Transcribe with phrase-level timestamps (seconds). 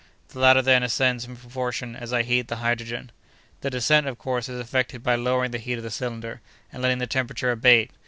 [0.29, 3.11] The latter, then, ascends in proportion as I heat the hydrogen.
[3.59, 6.41] "The descent, of course, is effected by lowering the heat of the cylinder,
[6.73, 7.91] and letting the temperature abate.